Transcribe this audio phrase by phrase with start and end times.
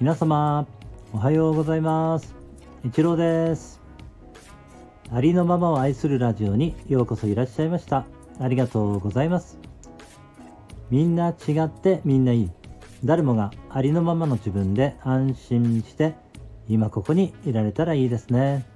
[0.00, 0.66] 皆様
[1.12, 2.34] おはようございます。
[2.84, 3.80] 一郎です。
[5.12, 8.04] ありのままを愛するラジオにようこそいらっしゃいました。
[8.40, 9.56] ありがとうございます。
[10.90, 12.50] みんな違ってみんないい。
[13.04, 16.16] 誰もがありのままの自分で安心して
[16.68, 18.66] 今ここにいられたらいいですね。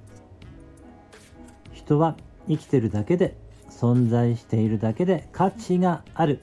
[1.73, 2.15] 人は
[2.47, 3.35] 生きてるだけで
[3.69, 6.39] 存在しているだけで価値がある。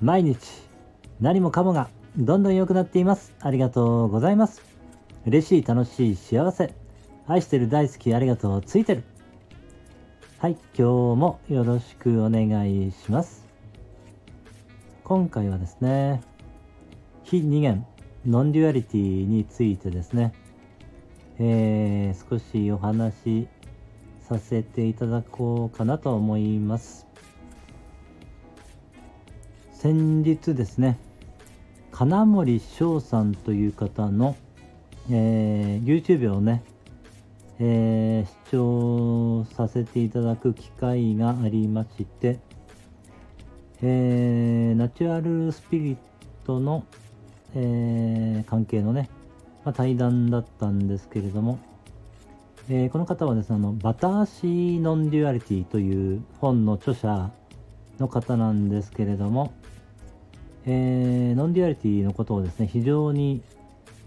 [0.00, 0.38] 毎日
[1.20, 3.34] 何もかもがどんどん良くなっています。
[3.40, 4.62] ありがとうございます。
[5.26, 6.72] 嬉しい、楽しい、幸せ。
[7.26, 9.02] 愛してる、大好き、ありがとう、ついてる。
[10.38, 13.44] はい、今日もよろしくお願いします。
[15.02, 16.22] 今回はですね、
[17.24, 17.84] 非二元、
[18.24, 20.34] non-duality についてですね、
[21.40, 23.48] えー、少しお話し
[24.20, 27.08] させていただこうかなと思います。
[29.72, 30.96] 先日ですね、
[31.94, 34.36] 金森将さんという方の、
[35.12, 36.64] えー、YouTube をね、
[37.60, 42.40] えー、視聴させていただく機会がありまして、
[43.80, 45.96] えー、ナチュラルスピリッ
[46.44, 46.84] トの、
[47.54, 49.08] えー、関係のね、
[49.64, 51.60] まあ、対談だったんですけれども、
[52.68, 57.30] えー、この方はですね、あの、バターシー・ノン・デュアリティという本の著者
[58.00, 59.52] の方なんですけれども、
[60.66, 63.42] えー、 non-duality のことをですね、非常に、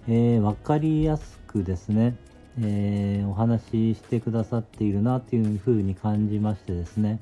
[0.07, 2.15] えー、分かりやすくですね、
[2.59, 7.19] えー、お話ししてくださっているなというふうに感じましてですね、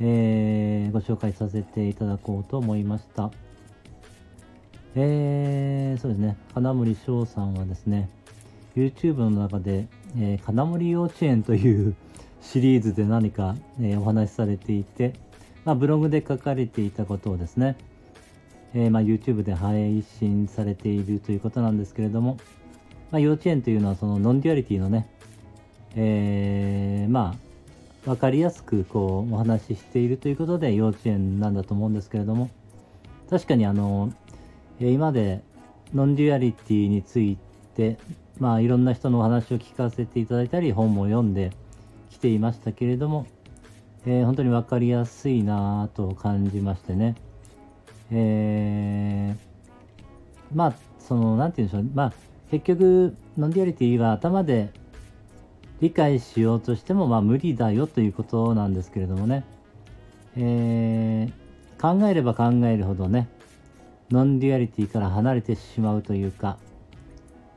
[0.00, 3.30] えー、ご紹介させていただこうと思いました。
[4.96, 8.10] えー、そうですね、金森将さんはですね、
[8.74, 9.86] YouTube の中で、
[10.18, 11.94] えー、金森幼稚園という
[12.40, 15.12] シリーズで何か、えー、お話しされていて、
[15.64, 17.76] まあ、ブログで書かれていたことをですね、
[18.74, 22.38] えー、まあ、YouTube で配信されているということなんですけれども、
[23.10, 25.08] まあ、幼稚園というのはその non-duality のね、
[25.96, 27.50] えー、まあ
[28.04, 32.48] 分かりやすくこうお話ししているということで幼稚園なんだと思うんですけれども
[33.28, 34.12] 確かにあの、
[34.80, 35.42] え、今まで
[35.92, 37.36] non-duality につい
[37.76, 37.98] て
[38.38, 41.50] まあいろんな人のお話を聞かせていただいたり本も読んで
[42.10, 43.26] きていましたけれども、
[44.06, 47.16] えー、本当に分かりやすいなと感じましてね。
[48.12, 51.90] えー、まあその何て言うんでしょう。
[51.94, 52.12] まあ
[52.50, 54.70] 結局 non-duality は頭で
[55.80, 59.44] 理解しようとしてもまあ無理だよということなんですけれどもね、
[60.36, 63.28] えー、考えれば考えるほどね
[64.10, 66.58] non-duality から離れてしまうというか、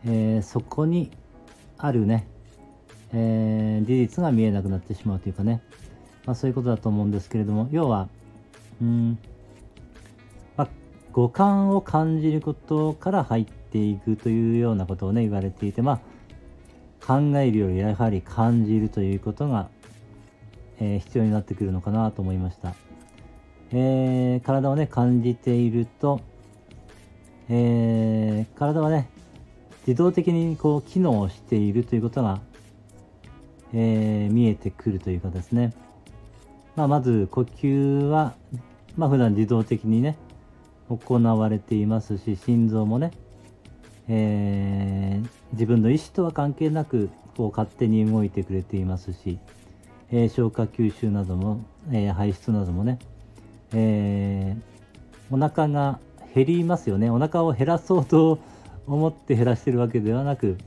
[0.06, 1.12] えー、そこに
[1.78, 2.28] あるね、
[3.12, 5.62] えー、事実が見えなくなってしまうというかね、
[6.26, 8.08] まあ、そういうことだと思うんですけれども要は
[8.82, 9.18] うん
[11.14, 19.70] 五感を感じることから入っていくというようなことをね言われていてまあ考えるよりやはり感じるということが、
[20.80, 22.74] えー、必要になってくるのかなと思いました、
[23.72, 26.20] えー、体をね感じていると、
[27.48, 29.08] えー、体はね
[29.86, 32.40] 自動的にこう機能しているということが、
[33.74, 35.74] え見えてくるというかですね、
[36.78, 38.34] まあ、まず呼吸は、
[38.96, 40.16] まあ、普段自動的にね
[40.98, 43.12] 行われていますし心臓もね、
[44.08, 49.40] えー、自分の意思とは関係なくこう勝手に動いてくれていますし、
[50.12, 53.00] えー、消化吸収なども、えー、排出などもね、
[53.74, 54.56] え
[55.32, 56.00] お腹が
[56.36, 57.10] 減りますよね。
[57.10, 58.40] お腹を減らそうと
[58.86, 60.58] 思って減らしてるわけではなく、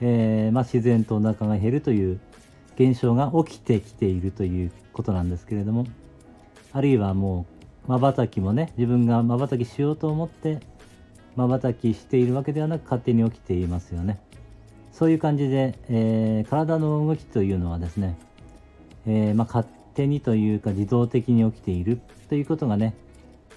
[0.00, 2.20] えまあ、自然とお腹が減るという
[2.76, 5.86] 現象が起きてきているということなんですけれども
[6.72, 7.55] あるいはもう
[7.86, 10.60] 瞬きもね自分が瞬きしようと思って
[11.36, 14.18] 瞬きしているわけではなく勝手に起きていますよね。
[14.92, 18.16] そういう感じで、えー、体の動きというのはですね、
[19.06, 22.00] えー、まあ、勝手にというか自動的に起きている
[22.30, 22.94] ということがね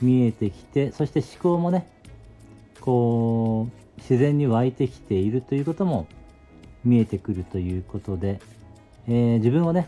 [0.02, 1.88] 見えてきてそして思考もね
[2.82, 6.08] こう自然に湧いてきているということも
[6.84, 8.42] 見えてくるということで、
[9.08, 9.88] えー、自分をね、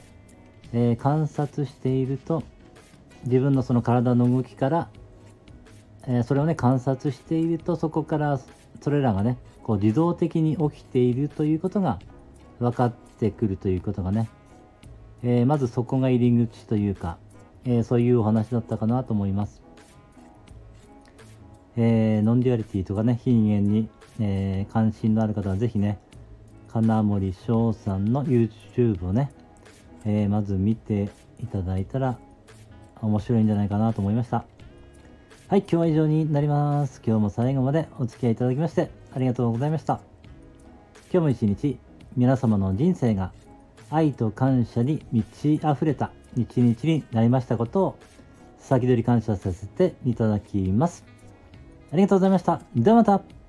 [0.72, 2.44] え観察していると
[3.26, 4.90] 自分のその体の動きから、
[6.08, 8.40] えー、それをね観察しているとそこから
[8.82, 12.00] それらがねこう自動的に起きているということが
[12.60, 14.30] 分かってくるということがね、
[15.24, 17.18] えー、まずそこが入り口というか、
[17.66, 19.62] えー、そういうお話だったかなと思います。
[21.78, 23.88] えー、 non-duality とかね非二元に、
[24.20, 26.00] えー、関心のある方はぜひね
[26.68, 29.32] 金森将さんの YouTube をね、
[30.06, 31.10] えー、まず見て
[31.42, 32.18] いただいたら
[33.02, 34.46] 面白いんじゃないかなと思いました。
[35.48, 37.02] はい、今日は以上になります。
[37.06, 40.00] 今日も最後までお付き合いいただきましてありがとうございました。
[41.12, 41.78] 今日も一日
[42.16, 43.34] 皆様の人生が
[43.90, 48.00] 愛と感謝に満ち溢れた一日になりましたことを
[48.60, 51.04] 先取り感謝させていただきます。
[51.92, 52.62] ありがとうございました。
[52.76, 53.41] ではまた。